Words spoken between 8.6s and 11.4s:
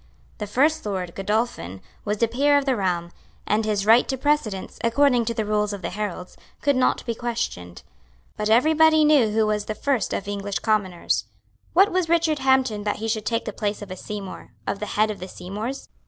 body knew who was the first of English commoners.